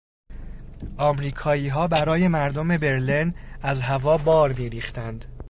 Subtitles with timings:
[0.99, 5.25] امریکاییها برای مردم برلن از هوا بار میریختند.